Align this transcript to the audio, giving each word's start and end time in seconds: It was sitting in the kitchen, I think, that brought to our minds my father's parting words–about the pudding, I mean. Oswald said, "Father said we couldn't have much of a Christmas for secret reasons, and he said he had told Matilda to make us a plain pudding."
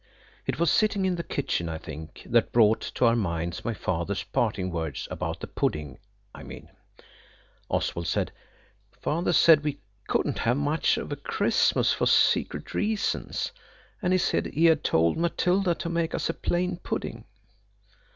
It 0.47 0.59
was 0.59 0.71
sitting 0.71 1.05
in 1.05 1.13
the 1.15 1.21
kitchen, 1.23 1.69
I 1.69 1.77
think, 1.77 2.23
that 2.25 2.51
brought 2.51 2.81
to 2.95 3.05
our 3.05 3.15
minds 3.15 3.63
my 3.63 3.75
father's 3.75 4.23
parting 4.23 4.71
words–about 4.71 5.41
the 5.41 5.45
pudding, 5.45 5.99
I 6.33 6.41
mean. 6.41 6.69
Oswald 7.69 8.07
said, 8.07 8.31
"Father 8.99 9.31
said 9.31 9.63
we 9.63 9.77
couldn't 10.07 10.39
have 10.39 10.57
much 10.57 10.97
of 10.97 11.11
a 11.11 11.15
Christmas 11.15 11.93
for 11.93 12.07
secret 12.07 12.73
reasons, 12.73 13.51
and 14.01 14.11
he 14.11 14.17
said 14.17 14.47
he 14.47 14.65
had 14.65 14.83
told 14.83 15.17
Matilda 15.17 15.75
to 15.75 15.87
make 15.87 16.15
us 16.15 16.29
a 16.29 16.33
plain 16.33 16.77
pudding." 16.77 17.25